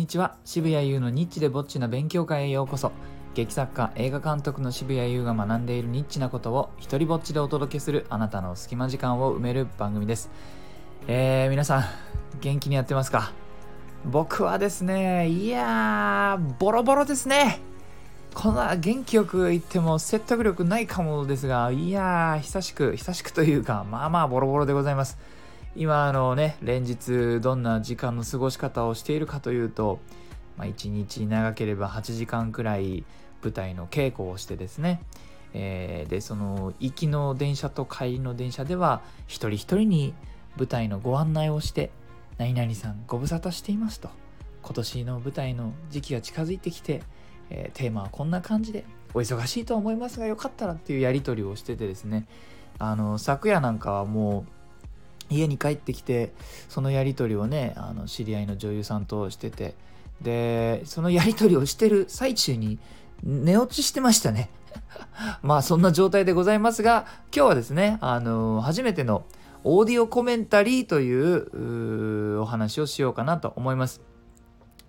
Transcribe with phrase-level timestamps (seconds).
[0.00, 0.36] にちは。
[0.46, 2.90] 渋谷優のニッチでぼっちな勉強会へようこそ。
[3.34, 10.30] 劇作家映画監督の渋谷優が学んでいるニッチなことを一人ぼっちでお届けするあなたの隙間時間を埋める番組です。
[11.06, 11.84] えー、皆さん
[12.40, 13.32] 元気にやってますか？
[14.06, 17.60] 僕はですねいやーボロボロですね。
[18.32, 25.18] こんな元気よく言っても説得力ないかもですがいやー久しく久しくというかまあまあボロボロでございます。
[25.76, 30.00] 今あのね連日どんな時間の過ごし方をしているかというと、
[30.56, 33.04] まあ、1日長ければ8時間くらい
[33.42, 35.02] 舞台の稽古をしてですね、
[35.54, 40.14] えー、でその行きの電車と帰りの電車では一人一人に
[40.56, 41.90] 舞台のご案内をして
[42.38, 44.10] 「何々さんご無沙汰しています」と。
[44.62, 47.02] 今年の舞台の時期が近づいてきて、
[47.48, 52.26] えー、テーマはこんな感じでお忙しいと思いますがよかったらっていうやり取りをしててですね。
[52.78, 54.59] あの昨夜なんかはもう
[55.30, 56.32] 家に帰ってきて
[56.68, 59.74] そのやり取りをねあの知り合いの女優さんとしてて
[60.20, 62.78] でそのやり取りをしてる最中に
[63.22, 64.50] 寝落ちしてましたね。
[65.42, 69.24] まあそんな状態でございますが今日はですねあの初めての
[69.64, 74.00] オーディオコメンタリーというお話をしようかなと思います。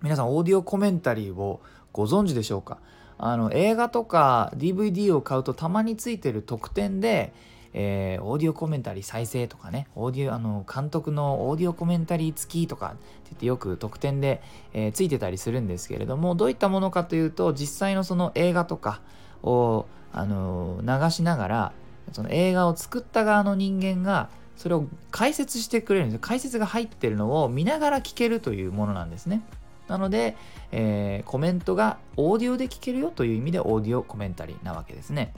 [0.02, 1.60] 皆さんオーディオコメンタリーを
[1.92, 2.78] ご存知でしょうか？
[3.18, 7.32] あの映画とか DVD を買うとたまについてる特典で
[7.74, 14.42] えー、オーディオコメンタリー再生とかね、オーディオ、あの、監督のオーディオコメンタリー付きとかって言ってよく特典で、
[14.72, 19.00] えー、ついてたりするんですけれども、どういったものかというと、実際のその映画とか
[19.42, 21.72] を、あの流しながら、
[22.12, 26.18] その映画を作った側の人間が、それを解説してくれるんです。
[26.20, 29.42] 解説が入ってるのを見ながら聞けるというものなんですね。
[29.88, 30.36] なので、
[30.70, 35.34] えー、コメントがオーディオで聞けるよという意味でオーディオコメンタリーなわけですね。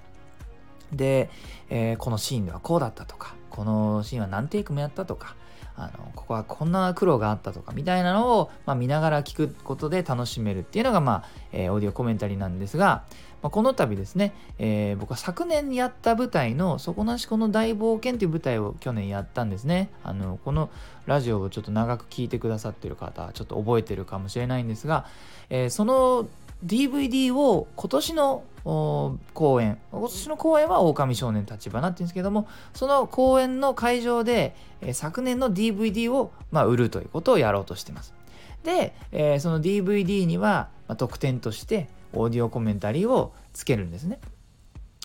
[0.93, 1.31] で、
[1.71, 5.37] えー、このシーンではこうだったとか、このシーンは何テイクもやったとか、
[5.77, 13.05] あのここはこんな苦労があったとかみたいなのを、まあ、見ながら聞くことで楽しめるっていうのが、まあえー、オーディオコメンタリーなんですが、
[13.43, 19.91] まあ、この度ですね、えー、僕は昨年やった舞台の「底なしこの大冒険」という舞台を去年やったんですね。
[20.03, 20.71] あのこの
[21.07, 25.05] ラジオをちょっと長く聞いてくださってる方ちょっと覚えてるかもしれないんですが、
[25.51, 26.27] えー、その
[26.65, 38.15] DVD を今年の公演今年の公演は狼少年立花っていうんですけどもその公演の会場で、えー、昨年の DVD を、まあ、売るということをやろうとしてます。
[38.63, 44.19] で、えー、その DVD には、まあ、特典としてオーディオコメンタリーをつけるんですね。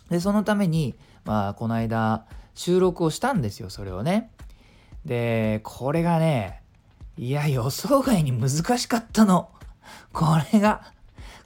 [0.10, 2.26] でそのために、まあ、この間
[2.56, 4.32] 収録をしたんですよそれをね。
[5.04, 6.62] でこれがね
[7.18, 9.50] いや予想外に難しかったの。
[10.14, 10.94] これが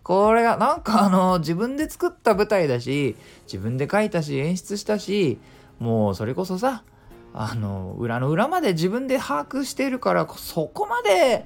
[0.04, 3.16] これがなんかあの自分で作った舞台だし
[3.46, 5.40] 自分で書いたし演出したし
[5.80, 6.84] もうそれこそさ
[7.34, 11.46] あの裏の裏まで自分で把握してるからそこまで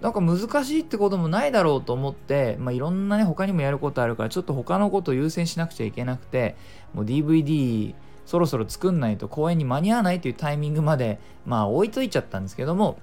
[0.00, 6.56] なんか難しいってこともないだろうと思って、まあ、いろんなね他にもやることあるからちょっと他のこと優先しなくちゃいけなくて
[6.94, 7.94] もう DVD
[8.24, 12.98] そろそろ作んないと公演に間に合わないというタイミングまでまあ置いといちゃったんですけども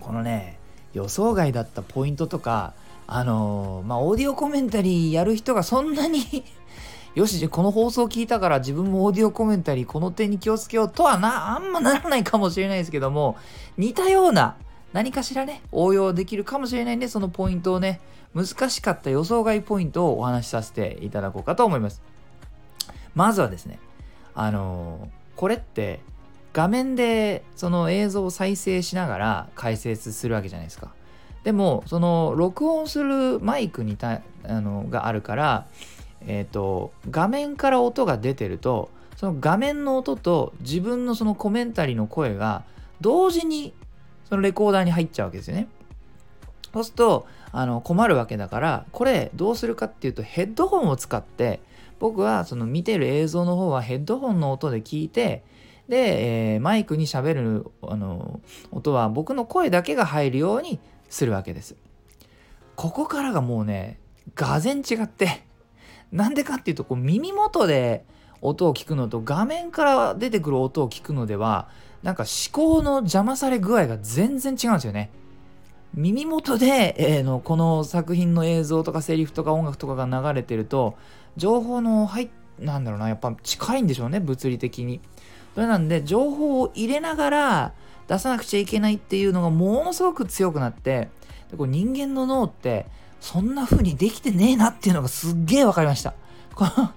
[0.00, 0.58] このね
[0.92, 2.74] 予想外だったポイントとか
[3.06, 6.44] あのー、まあ、オーディオコメンタリーやる人がそんなに
[7.14, 13.36] よし、この放送聞いたから自分もオーディオコメンタリーこの点に気をつけようとはな、あんまならないかもしれないですけども、
[13.76, 14.56] 似たような
[14.92, 18.00] 何かしらね、応用できるかもしれないんで、そのポイントをね、
[18.34, 22.02] 難しかった予想外ポイントをお話しさせていただこうかと思います。
[23.14, 23.78] まずはですね、
[24.34, 26.00] あのー、これって
[26.52, 30.92] 画面でその映像を再生しながら解説するわけじゃないですか。
[31.44, 35.66] でもその録音するマイクにたあのがあるから、
[36.26, 42.64] えーと、画面から音が出てるとその画面の音と自分のそのコメンタリーの声が
[43.00, 43.74] 同時に
[44.28, 45.68] そのレコーダーに入っちゃうわけですよね。
[46.72, 51.60] そうするとあの困るわけだからこれどうするかっていうとヘッドホンを使って
[52.00, 55.44] 僕はその見てる映像の方はヘッドホンの音で聞いて
[55.88, 58.40] で、えー、マイクにしゃべるあの
[58.72, 60.80] 音は僕の声だけが入るように
[61.14, 61.76] するわけです。
[62.74, 64.00] ここからがもうね、
[64.34, 65.44] がぜん違って、
[66.10, 68.04] なんでかっていうと、こう耳元で
[68.40, 71.68] 音を聞くのと画面から出てくる音を聞くのでは、
[72.02, 75.10] なんか思考の邪魔され具合が全然違うんですよね。
[75.94, 80.96] 耳元で、えー、のこの作品の映像とかセリフとか音楽とかが流れてると
[81.36, 82.28] 情報の入
[82.58, 85.00] なんだろうなやっぱ近いんでしょうね物理的に
[85.54, 87.74] それなんで情報を入れながら
[88.08, 91.08] 出さなくちゃいけないっていうのがものすごく強くなって
[91.50, 92.86] でこれ人間の脳って
[93.20, 96.14] そんな風にできてねえなっていうのがすっげえ分かりました。
[96.54, 96.90] この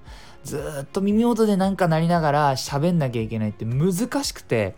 [0.43, 3.93] ずっと耳元でなんかなりながら喋んなきゃいけないって難
[4.23, 4.75] しくて。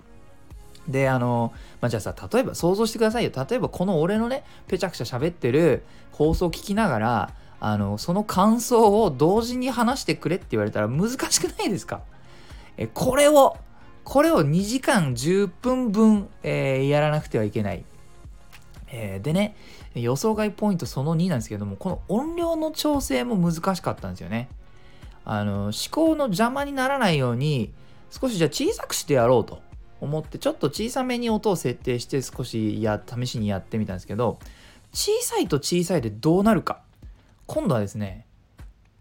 [0.88, 3.32] であの、まあ、じゃあさ例えば想像してくださいよ。
[3.36, 12.02] 例えばこの俺のねぺちゃくちゃ喋ってる放送を聞きながらあのその感想を同時に話してくれって言われたら難しくないですか？
[12.78, 13.58] えこれを
[14.04, 17.84] これを2時間10分分、えー、やらなくてはいけない、
[18.88, 19.56] えー、でね
[19.96, 24.50] 予想外ポイントその2なんですけどもこの音量の調整も難しかったんですよね。
[25.26, 27.72] あの思考の邪魔にならないように
[28.10, 29.62] 少しじゃあ小さくしてやろうと
[30.02, 34.40] 思ってちょっと小さめに音を設定して少しや試しにやってみたんですけど
[34.92, 36.82] 小さいと小さいでどうなるか。
[37.46, 38.26] 今度はですね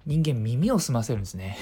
[0.06, 1.58] 人間耳を澄ませるんですね。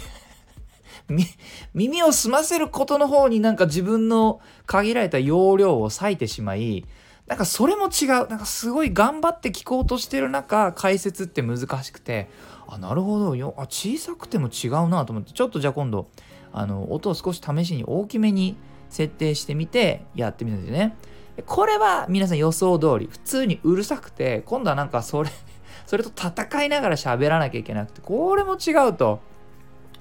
[1.74, 6.84] 耳を澄ませることの方になんか自分の限られた容量を割いてしまい
[7.26, 12.28] なんかそれも違うなんかすごい頑張って聞こうとしてる中解説って難しくて
[12.68, 16.08] あなるほどよあ小さくても違うなと思ってちょっとじゃあ今度
[16.52, 18.56] あの音を少し試しに大きめに
[18.88, 20.96] 設定してみてやってみたんですよね。
[21.44, 25.28] これは皆さん予想通り普通にうるさくて今度はなんかそれ
[25.84, 29.20] それと戦いながら喋らなきゃいけなくてこれも違うと。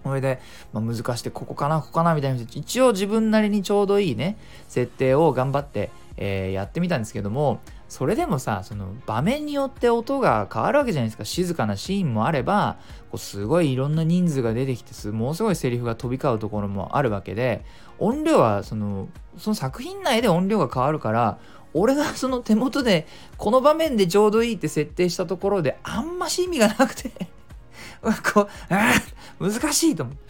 [0.06, 0.40] それで、
[0.72, 4.38] まあ、難しくてここかなここかなみたいな一応自分なりにちょうどいいね
[4.68, 7.60] 設定を頑張って、えー、やってみたんですけども
[7.90, 11.26] それでもさその場面によって音が変わるわけじゃないですか。
[11.26, 12.78] 静かなシーンもあれば
[13.10, 17.66] こうすごいいろんな人数が出てきてものすごいセリフが飛び交うところもあるわけで
[17.98, 21.40] 音量はそのその作品内で音量が変わるから
[21.74, 27.12] 俺が その手元でこの場面でちょうどいいって設定したところであんまし意味がなくて
[28.34, 28.48] こ
[29.40, 30.26] う難しいと思って。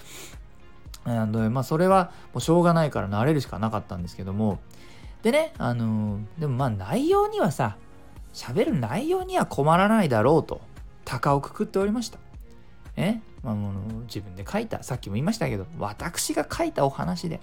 [1.50, 4.58] まあそれはもうしょうがないから慣れるしかなかったんですけども
[5.22, 7.78] でね、あのー、でもまあ内容にはさ、
[8.32, 10.62] 喋る内容には困らないだろうと、
[11.04, 12.20] 鷹をくくっておりました。
[12.96, 13.74] えまあ、もう
[14.04, 17.40] 自分で書いた、さっきも言いましたけど、私が書いたお話で、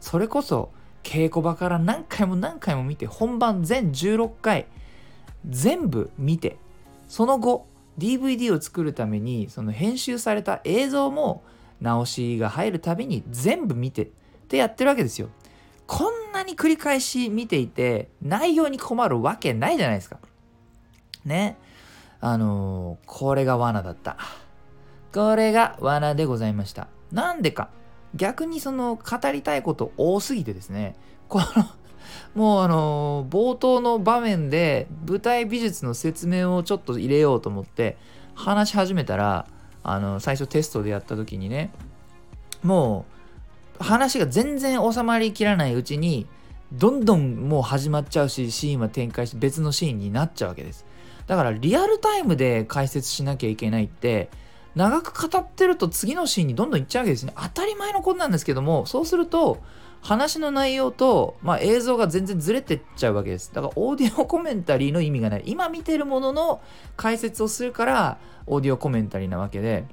[0.00, 0.70] それこそ
[1.02, 4.66] 稽古場から何回も何回も見て、本番全16回、
[5.48, 6.58] 全部見て、
[7.08, 7.66] その後、
[7.98, 11.44] DVD を作るために、その編集された映像も
[11.80, 14.08] 直しが入るたびに全部見てっ
[14.48, 15.28] てやってるわけですよ。
[15.86, 20.18] こんなに繰り返し見ていて内容に困るわけないじゃないですか。
[21.24, 21.56] ね。
[22.20, 24.16] あのー、これが罠だった。
[25.12, 26.88] これが罠でございました。
[27.12, 27.68] なんでか。
[28.14, 30.94] 逆にその語りたいこと多すぎてですね、
[31.28, 31.44] この
[32.34, 37.96] もうあの、冒頭の場面で舞台美術の説明をちょっと入れようと思って
[38.34, 39.46] 話し始めたら、
[39.82, 41.70] あの、最初テストでやった時にね、
[42.62, 43.04] も
[43.80, 46.26] う話が全然収まりきらないうちに
[46.72, 50.84] どんどんもう始まっちゃうしシーンは展開して別のシーンになっちゃうわけです。
[51.26, 54.28] だからリアルタイムで解説しなきゃいけないって
[54.74, 57.32] 長く語ってると次のシーンにどんどん行っちゃうわけですね。
[57.36, 59.58] 当たり前のことなんですけどもそうすると
[60.04, 63.50] 話の内容と、まあ、映像が全然ずれてっちゃうわけです。
[63.54, 65.42] だからオーディオコメンタリーの意味がない。
[65.46, 66.60] 今見てるものの
[66.96, 69.84] 解説をするからオーディオコメンタリーなわけで。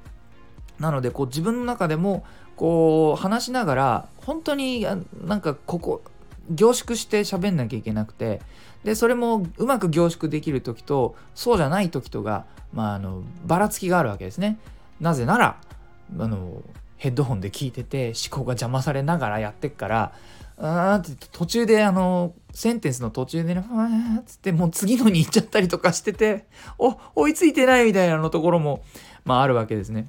[0.78, 2.24] なのでこう自分の中でも
[2.56, 4.86] こう話しながら本当に
[5.24, 6.02] なんかここ
[6.50, 8.40] 凝縮して喋んなきゃいけなくて
[8.84, 14.58] でそれもうまく凝縮できる時とそうじゃない時とが、まあ、あのばらつきがあるわけですね。
[15.00, 15.60] なぜなら
[16.18, 16.62] あの
[17.02, 20.12] ヘッドホンで聞いてて思考が邪魔されながらやってっから
[20.56, 23.88] あーって途中であのセンテンスの途中でねふわ
[24.20, 26.46] っつってもう次のに行っちゃったりとかしてて
[26.78, 28.84] お追いついてないみたいなのところも
[29.24, 30.06] まああるわけですね。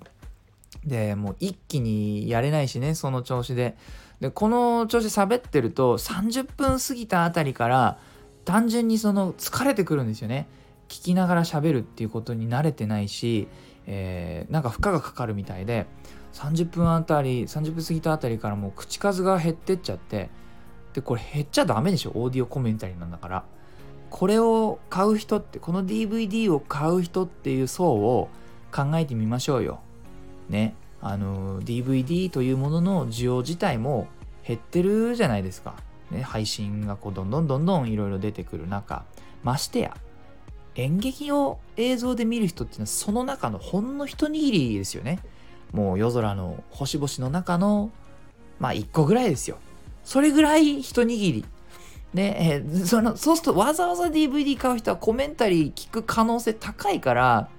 [0.86, 3.76] でもう一気にやれないしねその調子で。
[4.20, 7.98] でこの調子喋ってると30分過ぎたあたりから
[8.46, 10.48] 単純にその疲れてくるんですよね。
[10.90, 13.48] 聞きながら喋るっていうことに慣れてないし、
[13.88, 15.88] えー、なんか負荷がかかるみたいで。
[16.34, 20.30] 30分あたり30分過ぎたあたりからもう口数が減ってっちゃって
[20.94, 22.12] でこれ減っちゃダメでしょ？
[22.16, 23.44] オーディオコメンタリーなんだから。
[24.10, 28.30] これを買う人ってこの DVD を買う人っていう層を
[28.72, 29.80] 考えてみましょうよ。
[30.50, 30.76] ね。
[31.02, 34.08] あの DVD というものの需要自体も
[34.48, 35.76] 減ってるじゃないですか、
[36.12, 39.04] ね、配信がこうどんどんどんどんいろいろ出てくる中。
[39.44, 39.98] ましてや
[40.76, 45.20] 演劇を映像で見る人っていうのはその中のほんの一握りですよね。
[45.74, 47.92] もう夜空の星々の中の
[48.60, 49.58] まあ一個ぐらいですよ。
[50.04, 51.46] それぐらい一握り。
[52.14, 57.50] ねえ、そのそうするとわざわざ DVD 買う人はコメンタリー聞く可能性高いから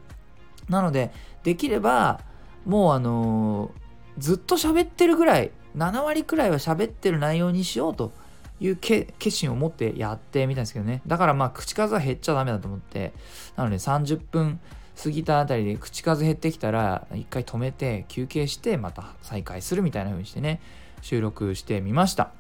[0.69, 1.11] なので
[1.43, 2.21] できれば
[2.65, 8.13] もうあのー、ずっと喋ってるぐらい7割くらいは喋ってる内容にしようと
[8.61, 11.03] いう決心を持ってやってみたんですけどね。
[11.05, 13.13] だからまあ口数は減っちゃダメだと思って。
[13.57, 14.61] なので30分
[15.03, 20.61] 過ぎたあたりで口数減ってきたら一回止めて休憩してまた再開するみたいな風にしてね
[21.03, 22.31] 収録してみました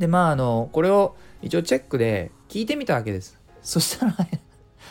[0.00, 3.38] で、まあ、あの、これを一応チェックで聞いてみたわけです。
[3.62, 4.16] そしたら、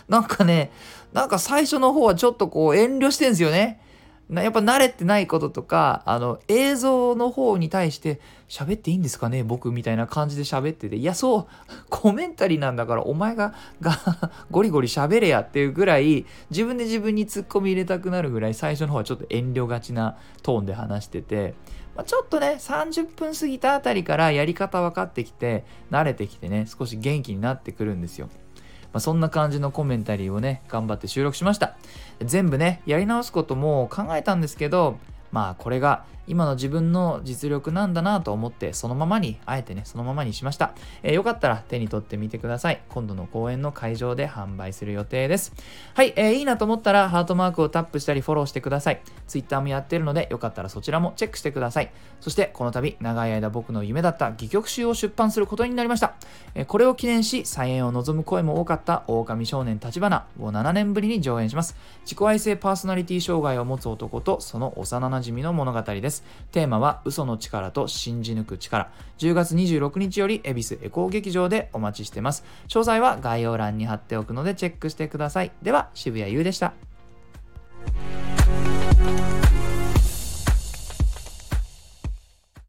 [0.07, 0.71] なんかね、
[1.13, 3.81] なんか最初の方はちょっとこう遠慮してんすよね。
[4.29, 11.48] やっぱ慣れてないこととか、あの、映像の方に対して、喋っていいんですかね僕みたいな感じで喋ってて、いや、そう、
[11.89, 13.98] コメンタリーなんだから、お前が、が、
[14.51, 21.55] ゴリゴリ喋れやっていうぐらい、自分で自分にツッコミ入れたくなるぐらい、最初の方はちょっと遠慮がちなトーンで話してて、
[21.95, 28.29] まあ、ちょっとね、30分過ぎたあたりからやり方分かってきて、慣れてきてね、少し元気になってくるんですよ。
[28.91, 31.75] まあ、そんな感じのコメンタリーをね、頑張って収録しました。
[32.22, 34.98] 全部ね、やり直すことも考えたんですけど、
[35.31, 42.81] まあこれが今の自分の実力なんだなと思ってそのままにあえてねそのままにしました、えー、よかったら手に取ってみてください。
[42.89, 45.53] 今度の公演の会場で販売する予定です。
[45.95, 49.01] はい、えー、いいなと思ったらハートマークをタップしたりフォローしてください。
[49.27, 51.91] Twitter もやってるのでよかったらそちらもチェックしてください。
[52.21, 56.15] そしてこの度長い間僕の夢だった戯曲集を出版することになりました、
[56.53, 61.75] えー、これを記念し再演を望む声も多かった狼少年立花を7年ぶりに上演します。
[62.03, 66.18] 自己愛性パーソナリティ障害を持つ男とその幼馴染の物語です。
[66.51, 68.91] テーマは嘘の力と信じ抜く力。
[69.17, 72.43] 10月26日より恵比寿エコー劇場でお待ちしてます。
[72.67, 75.51] 詳細は概要欄に貼っておくのでチェックしてください。
[75.61, 76.73] では、渋谷優でした。